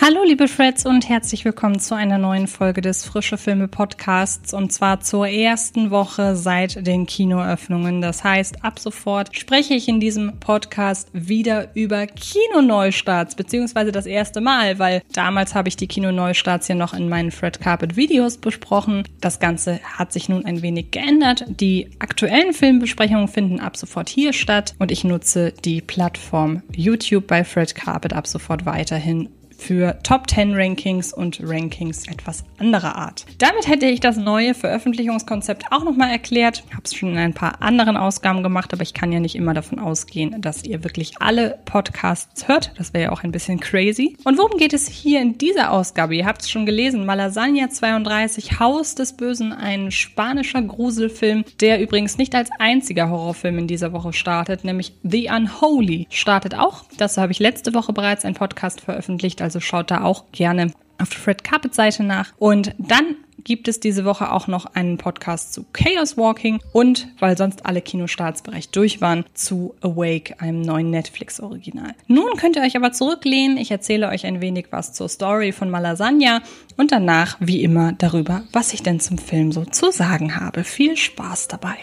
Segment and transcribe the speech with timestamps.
[0.00, 4.72] Hallo liebe Freds und herzlich willkommen zu einer neuen Folge des Frische Filme Podcasts und
[4.72, 8.00] zwar zur ersten Woche seit den Kinoöffnungen.
[8.00, 14.40] Das heißt, ab sofort spreche ich in diesem Podcast wieder über Kinoneustarts, beziehungsweise das erste
[14.40, 19.02] Mal, weil damals habe ich die Kinoneustarts ja noch in meinen Fred Carpet Videos besprochen.
[19.20, 21.44] Das Ganze hat sich nun ein wenig geändert.
[21.48, 27.42] Die aktuellen Filmbesprechungen finden ab sofort hier statt und ich nutze die Plattform YouTube bei
[27.42, 33.26] Fred Carpet ab sofort weiterhin für Top 10 Rankings und Rankings etwas anderer Art.
[33.38, 36.62] Damit hätte ich das neue Veröffentlichungskonzept auch nochmal erklärt.
[36.66, 39.34] Ich habe es schon in ein paar anderen Ausgaben gemacht, aber ich kann ja nicht
[39.34, 42.72] immer davon ausgehen, dass ihr wirklich alle Podcasts hört.
[42.78, 44.16] Das wäre ja auch ein bisschen crazy.
[44.24, 46.14] Und worum geht es hier in dieser Ausgabe?
[46.14, 47.04] Ihr habt es schon gelesen.
[47.04, 53.66] Malasagna 32, Haus des Bösen, ein spanischer Gruselfilm, der übrigens nicht als einziger Horrorfilm in
[53.66, 56.84] dieser Woche startet, nämlich The Unholy startet auch.
[56.96, 61.08] Das habe ich letzte Woche bereits ein Podcast veröffentlicht also schaut da auch gerne auf
[61.08, 62.34] der Fred Carpet Seite nach.
[62.38, 67.38] Und dann gibt es diese Woche auch noch einen Podcast zu Chaos Walking und, weil
[67.38, 71.94] sonst alle Kinostarts bereits durch waren, zu Awake, einem neuen Netflix-Original.
[72.08, 73.56] Nun könnt ihr euch aber zurücklehnen.
[73.56, 76.42] Ich erzähle euch ein wenig was zur Story von Malasagna
[76.76, 80.62] und danach, wie immer, darüber, was ich denn zum Film so zu sagen habe.
[80.62, 81.78] Viel Spaß dabei!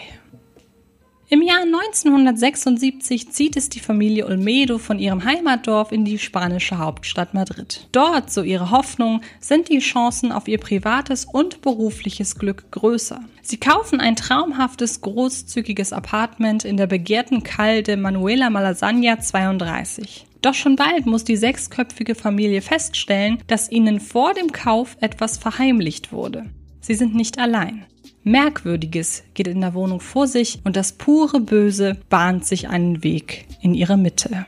[1.28, 7.34] Im Jahr 1976 zieht es die Familie Olmedo von ihrem Heimatdorf in die spanische Hauptstadt
[7.34, 7.88] Madrid.
[7.90, 13.24] Dort, so ihre Hoffnung, sind die Chancen auf ihr privates und berufliches Glück größer.
[13.42, 20.26] Sie kaufen ein traumhaftes, großzügiges Apartment in der begehrten Calle de Manuela Malasagna 32.
[20.42, 26.12] Doch schon bald muss die sechsköpfige Familie feststellen, dass ihnen vor dem Kauf etwas verheimlicht
[26.12, 26.46] wurde.
[26.80, 27.84] Sie sind nicht allein.
[28.26, 33.46] Merkwürdiges geht in der Wohnung vor sich und das pure Böse bahnt sich einen Weg
[33.60, 34.46] in ihre Mitte.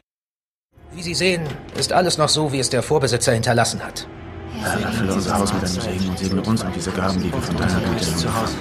[0.92, 1.42] Wie Sie sehen,
[1.78, 4.08] ist alles noch so, wie es der Vorbesitzer hinterlassen hat.
[4.53, 7.41] Herr, erfülle unser Haus mit deinem Segen und segne uns und diese Gaben, die wir
[7.41, 8.56] von deiner Güte zu Hause.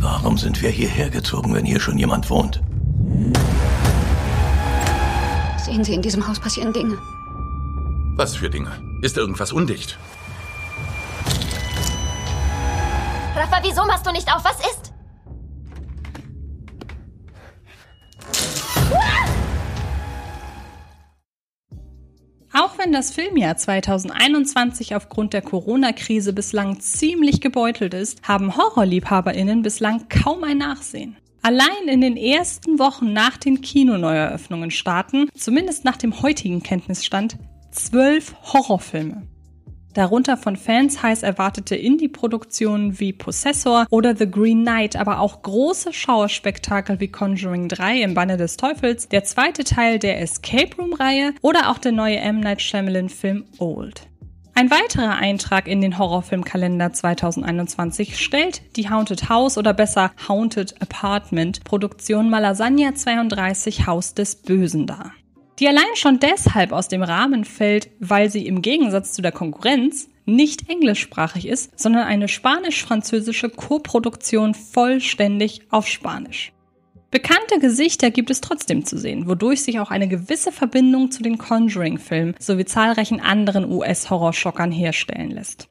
[0.00, 2.60] Warum sind wir hierher gezogen, wenn hier schon jemand wohnt?
[5.64, 6.98] Sehen Sie, in diesem Haus passieren Dinge.
[8.16, 8.72] Was für Dinge?
[9.00, 9.98] Ist irgendwas undicht?
[13.42, 14.44] Rafa, wieso machst du nicht auf?
[14.44, 14.92] Was ist?
[22.52, 30.08] Auch wenn das Filmjahr 2021 aufgrund der Corona-Krise bislang ziemlich gebeutelt ist, haben HorrorliebhaberInnen bislang
[30.08, 31.16] kaum ein Nachsehen.
[31.42, 37.38] Allein in den ersten Wochen nach den Kinoneueröffnungen starten, zumindest nach dem heutigen Kenntnisstand,
[37.72, 39.26] zwölf Horrorfilme.
[39.94, 45.92] Darunter von Fans heiß erwartete Indie-Produktionen wie Possessor oder The Green Knight, aber auch große
[45.92, 51.70] Schauerspektakel wie Conjuring 3 im Banne des Teufels, der zweite Teil der Escape Room-Reihe oder
[51.70, 52.40] auch der neue M.
[52.40, 54.06] Night Shyamalan-Film Old.
[54.54, 61.64] Ein weiterer Eintrag in den Horrorfilmkalender 2021 stellt die Haunted House oder besser Haunted Apartment
[61.64, 65.12] Produktion Malasagna 32 Haus des Bösen dar
[65.62, 70.08] die allein schon deshalb aus dem Rahmen fällt, weil sie im Gegensatz zu der Konkurrenz
[70.24, 76.52] nicht englischsprachig ist, sondern eine spanisch-französische Koproduktion vollständig auf Spanisch.
[77.12, 81.38] Bekannte Gesichter gibt es trotzdem zu sehen, wodurch sich auch eine gewisse Verbindung zu den
[81.38, 85.68] Conjuring-Filmen sowie zahlreichen anderen US-Horrorschockern herstellen lässt.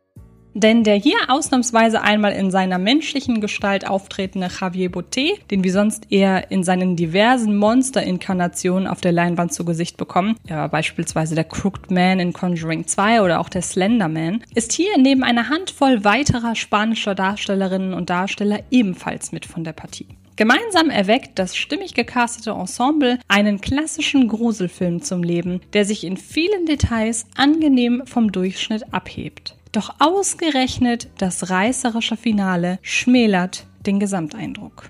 [0.53, 6.11] Denn der hier ausnahmsweise einmal in seiner menschlichen Gestalt auftretende Javier Botet, den wir sonst
[6.11, 11.89] eher in seinen diversen Monster-Inkarnationen auf der Leinwand zu Gesicht bekommen, ja beispielsweise der Crooked
[11.89, 16.55] Man in Conjuring 2 oder auch der Slender Man, ist hier neben einer Handvoll weiterer
[16.55, 20.07] spanischer Darstellerinnen und Darsteller ebenfalls mit von der Partie.
[20.35, 26.65] Gemeinsam erweckt das stimmig gecastete Ensemble einen klassischen Gruselfilm zum Leben, der sich in vielen
[26.65, 29.55] Details angenehm vom Durchschnitt abhebt.
[29.71, 34.89] Doch ausgerechnet das reißerische Finale schmälert den Gesamteindruck.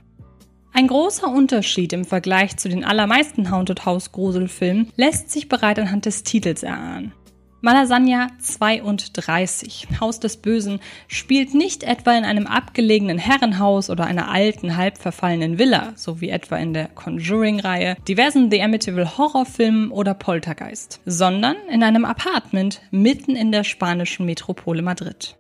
[0.74, 6.06] Ein großer Unterschied im Vergleich zu den allermeisten Haunted House Gruselfilmen lässt sich bereits anhand
[6.06, 7.14] des Titels erahnen.
[7.64, 14.78] Malasagna 32, Haus des Bösen, spielt nicht etwa in einem abgelegenen Herrenhaus oder einer alten,
[14.78, 21.02] halb verfallenen Villa, so wie etwa in der Conjuring-Reihe, diversen The Amityville Horrorfilmen oder Poltergeist,
[21.06, 25.38] sondern in einem Apartment mitten in der spanischen Metropole Madrid.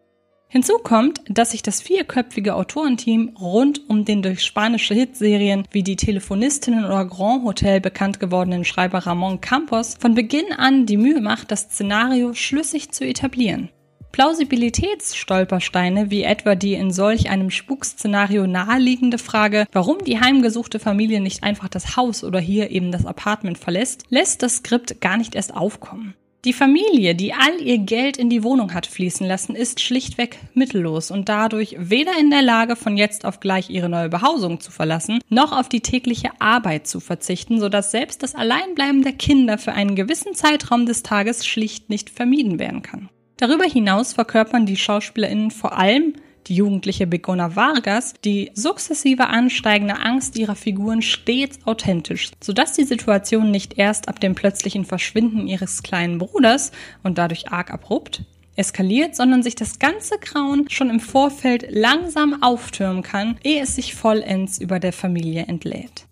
[0.53, 5.95] Hinzu kommt, dass sich das vierköpfige Autorenteam rund um den durch spanische Hitserien wie die
[5.95, 11.51] Telefonistinnen oder Grand Hotel bekannt gewordenen Schreiber Ramon Campos von Beginn an die Mühe macht,
[11.51, 13.69] das Szenario schlüssig zu etablieren.
[14.12, 21.44] Plausibilitätsstolpersteine, wie etwa die in solch einem Spukszenario naheliegende Frage, warum die heimgesuchte Familie nicht
[21.44, 25.56] einfach das Haus oder hier eben das Apartment verlässt, lässt das Skript gar nicht erst
[25.56, 26.13] aufkommen.
[26.44, 31.12] Die Familie, die all ihr Geld in die Wohnung hat fließen lassen, ist schlichtweg mittellos
[31.12, 35.20] und dadurch weder in der Lage, von jetzt auf gleich ihre neue Behausung zu verlassen,
[35.30, 39.96] noch auf die tägliche Arbeit zu verzichten, sodass selbst das Alleinbleiben der Kinder für einen
[39.96, 43.10] gewissen Zeitraum des Tages schlicht nicht vermieden werden kann.
[43.38, 46.16] Darüber hinaus verkörpern die SchauspielerInnen vor allem
[46.48, 53.52] die jugendliche Begona Vargas, die sukzessive ansteigende Angst ihrer Figuren stets authentisch, sodass die Situation
[53.52, 56.72] nicht erst ab dem plötzlichen Verschwinden ihres kleinen Bruders
[57.04, 58.24] und dadurch arg abrupt
[58.56, 63.96] eskaliert, sondern sich das ganze Grauen schon im Vorfeld langsam auftürmen kann, ehe es sich
[63.96, 66.06] vollends über der Familie entlädt.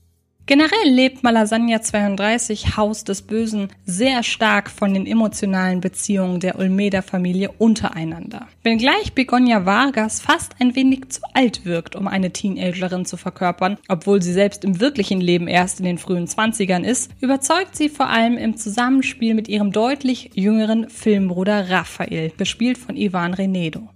[0.50, 7.52] Generell lebt Malasagna 32 Haus des Bösen sehr stark von den emotionalen Beziehungen der Olmeda-Familie
[7.60, 8.48] untereinander.
[8.64, 14.24] Wenngleich Begonia Vargas fast ein wenig zu alt wirkt, um eine Teenagerin zu verkörpern, obwohl
[14.24, 18.36] sie selbst im wirklichen Leben erst in den frühen 20ern ist, überzeugt sie vor allem
[18.36, 23.88] im Zusammenspiel mit ihrem deutlich jüngeren Filmbruder Raphael, gespielt von Ivan Renedo.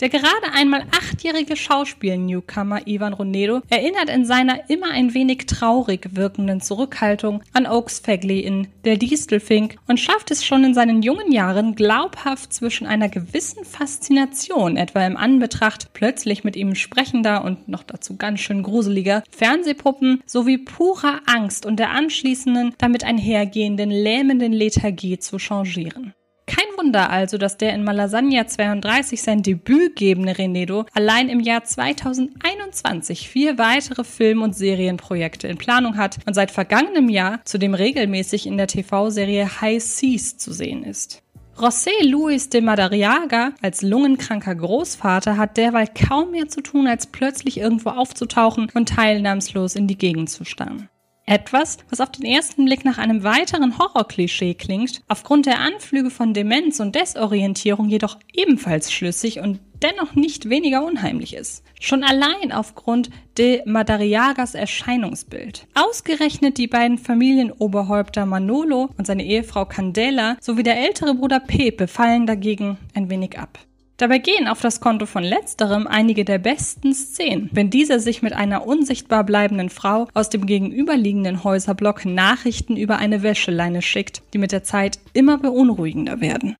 [0.00, 6.62] Der gerade einmal achtjährige Schauspiel-Newcomer Ivan Ronedo erinnert in seiner immer ein wenig traurig wirkenden
[6.62, 11.74] Zurückhaltung an Oaks Fagley in Der Distelfink und schafft es schon in seinen jungen Jahren
[11.74, 18.16] glaubhaft zwischen einer gewissen Faszination, etwa im Anbetracht plötzlich mit ihm sprechender und noch dazu
[18.16, 25.38] ganz schön gruseliger Fernsehpuppen sowie purer Angst und der anschließenden damit einhergehenden lähmenden Lethargie zu
[25.38, 26.14] changieren.
[26.50, 31.62] Kein Wunder also, dass der in Malasagna 32 sein Debüt gebende Renedo allein im Jahr
[31.62, 38.48] 2021 vier weitere Film- und Serienprojekte in Planung hat und seit vergangenem Jahr zudem regelmäßig
[38.48, 41.22] in der TV-Serie High Seas zu sehen ist.
[41.56, 47.58] José Luis de Madariaga als lungenkranker Großvater hat derweil kaum mehr zu tun, als plötzlich
[47.58, 50.88] irgendwo aufzutauchen und teilnahmslos in die Gegend zu starren.
[51.30, 56.34] Etwas, was auf den ersten Blick nach einem weiteren Horrorklischee klingt, aufgrund der Anflüge von
[56.34, 61.62] Demenz und Desorientierung jedoch ebenfalls schlüssig und dennoch nicht weniger unheimlich ist.
[61.78, 65.68] Schon allein aufgrund de Madariagas Erscheinungsbild.
[65.74, 72.26] Ausgerechnet die beiden Familienoberhäupter Manolo und seine Ehefrau Candela sowie der ältere Bruder Pepe fallen
[72.26, 73.60] dagegen ein wenig ab.
[74.00, 78.32] Dabei gehen auf das Konto von letzterem einige der besten Szenen, wenn dieser sich mit
[78.32, 84.52] einer unsichtbar bleibenden Frau aus dem gegenüberliegenden Häuserblock Nachrichten über eine Wäscheleine schickt, die mit
[84.52, 86.56] der Zeit immer beunruhigender werden.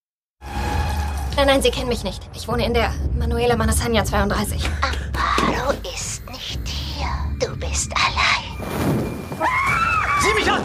[1.34, 2.20] Nein, nein, Sie kennen mich nicht.
[2.34, 4.62] Ich wohne in der Manuela Manasagna 32.
[4.82, 7.08] Amparo ist nicht hier.
[7.40, 8.68] Du bist allein.
[10.20, 10.62] Sieh mich an!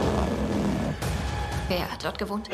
[1.69, 2.49] Wer hat dort gewohnt?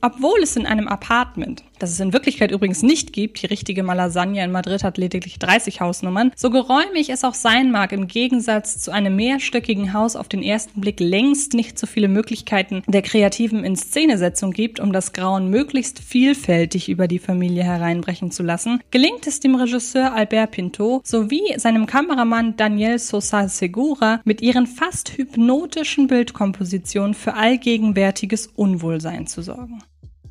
[0.00, 4.44] Obwohl es in einem Apartment das es in Wirklichkeit übrigens nicht gibt, die richtige Malasagna
[4.44, 8.90] in Madrid hat lediglich 30 Hausnummern, so geräumig es auch sein mag, im Gegensatz zu
[8.90, 14.52] einem mehrstöckigen Haus auf den ersten Blick längst nicht so viele Möglichkeiten der kreativen Inszenesetzung
[14.52, 19.54] gibt, um das Grauen möglichst vielfältig über die Familie hereinbrechen zu lassen, gelingt es dem
[19.54, 27.34] Regisseur Albert Pinto sowie seinem Kameramann Daniel Sosa Segura mit ihren fast hypnotischen Bildkompositionen für
[27.34, 29.82] allgegenwärtiges Unwohlsein zu sorgen.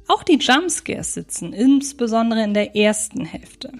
[0.09, 3.73] Auch die Jumpscares sitzen, insbesondere in der ersten Hälfte.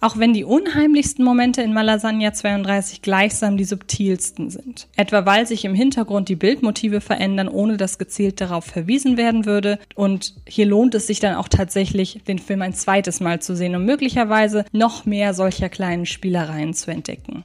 [0.00, 4.88] Auch wenn die unheimlichsten Momente in Malasagna 32 gleichsam die subtilsten sind.
[4.96, 9.78] Etwa weil sich im Hintergrund die Bildmotive verändern, ohne dass gezielt darauf verwiesen werden würde.
[9.94, 13.76] Und hier lohnt es sich dann auch tatsächlich, den Film ein zweites Mal zu sehen,
[13.76, 17.44] um möglicherweise noch mehr solcher kleinen Spielereien zu entdecken.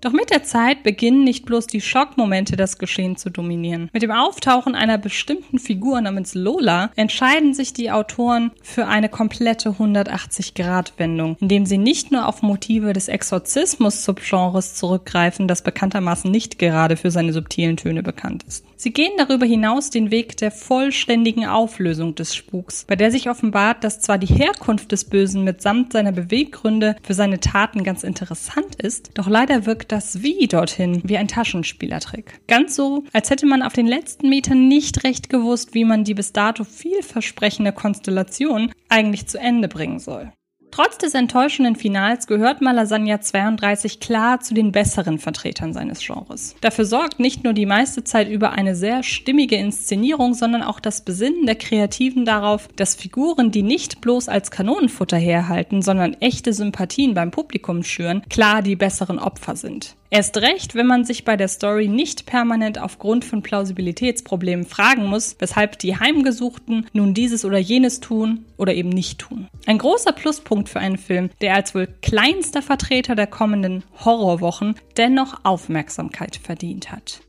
[0.00, 3.90] Doch mit der Zeit beginnen nicht bloß die Schockmomente das Geschehen zu dominieren.
[3.92, 9.70] Mit dem Auftauchen einer bestimmten Figur namens Lola entscheiden sich die Autoren für eine komplette
[9.70, 17.10] 180-Grad-Wendung, indem sie nicht nur auf Motive des Exorzismus-Subgenres zurückgreifen, das bekanntermaßen nicht gerade für
[17.10, 18.64] seine subtilen Töne bekannt ist.
[18.76, 23.82] Sie gehen darüber hinaus den Weg der vollständigen Auflösung des Spuks, bei der sich offenbart,
[23.82, 29.10] dass zwar die Herkunft des Bösen mitsamt seiner Beweggründe für seine Taten ganz interessant ist,
[29.14, 32.40] doch leider wirkt das Wie dorthin wie ein Taschenspielertrick.
[32.46, 36.14] Ganz so, als hätte man auf den letzten Metern nicht recht gewusst, wie man die
[36.14, 40.32] bis dato vielversprechende Konstellation eigentlich zu Ende bringen soll.
[40.70, 46.54] Trotz des enttäuschenden Finals gehört Malasagna 32 klar zu den besseren Vertretern seines Genres.
[46.60, 51.00] Dafür sorgt nicht nur die meiste Zeit über eine sehr stimmige Inszenierung, sondern auch das
[51.00, 57.14] Besinnen der Kreativen darauf, dass Figuren, die nicht bloß als Kanonenfutter herhalten, sondern echte Sympathien
[57.14, 59.96] beim Publikum schüren, klar die besseren Opfer sind.
[60.10, 65.36] Erst recht, wenn man sich bei der Story nicht permanent aufgrund von Plausibilitätsproblemen fragen muss,
[65.38, 69.48] weshalb die Heimgesuchten nun dieses oder jenes tun oder eben nicht tun.
[69.66, 75.44] Ein großer Pluspunkt für einen Film, der als wohl kleinster Vertreter der kommenden Horrorwochen dennoch
[75.44, 77.20] Aufmerksamkeit verdient hat.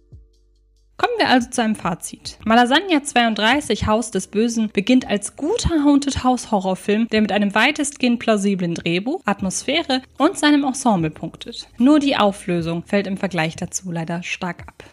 [0.99, 2.37] Kommen wir also zu einem Fazit.
[2.43, 8.19] Malasagna 32 Haus des Bösen beginnt als guter Haunted House Horrorfilm, der mit einem weitestgehend
[8.19, 11.69] plausiblen Drehbuch, Atmosphäre und seinem Ensemble punktet.
[11.77, 14.83] Nur die Auflösung fällt im Vergleich dazu leider stark ab.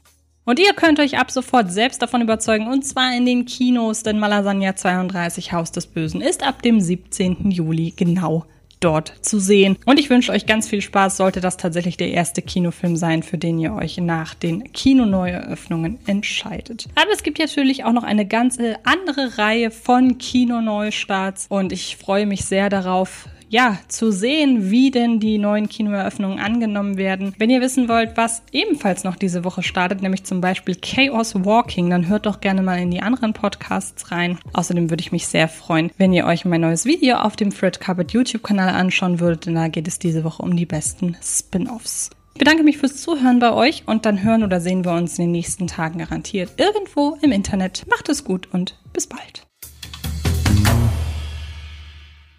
[0.46, 4.20] Und ihr könnt euch ab sofort selbst davon überzeugen, und zwar in den Kinos, denn
[4.20, 7.50] Malasagna 32 Haus des Bösen ist ab dem 17.
[7.50, 8.46] Juli genau
[8.78, 9.76] dort zu sehen.
[9.86, 13.38] Und ich wünsche euch ganz viel Spaß, sollte das tatsächlich der erste Kinofilm sein, für
[13.38, 16.86] den ihr euch nach den Kinoneueröffnungen entscheidet.
[16.94, 22.26] Aber es gibt natürlich auch noch eine ganze andere Reihe von Kinoneustarts und ich freue
[22.26, 27.34] mich sehr darauf, ja, zu sehen, wie denn die neuen Kinoeröffnungen angenommen werden.
[27.38, 31.90] Wenn ihr wissen wollt, was ebenfalls noch diese Woche startet, nämlich zum Beispiel Chaos Walking,
[31.90, 34.38] dann hört doch gerne mal in die anderen Podcasts rein.
[34.52, 37.80] Außerdem würde ich mich sehr freuen, wenn ihr euch mein neues Video auf dem Fred
[37.80, 42.10] Carpet YouTube-Kanal anschauen würdet, denn da geht es diese Woche um die besten Spin-offs.
[42.34, 45.24] Ich bedanke mich fürs Zuhören bei euch und dann hören oder sehen wir uns in
[45.24, 47.86] den nächsten Tagen garantiert irgendwo im Internet.
[47.88, 49.45] Macht es gut und bis bald.